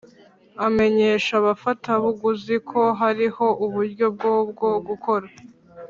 amenyesha 0.65 1.31
abafatabaguzi 1.41 2.55
ko 2.69 2.79
hariho 2.99 3.45
uburyo 3.65 4.05
bwo 4.15 4.33
bwo 4.49 4.71
gukora 4.87 5.27